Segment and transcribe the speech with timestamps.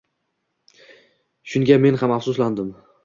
[1.51, 2.75] Shunga men ham afsuslandim.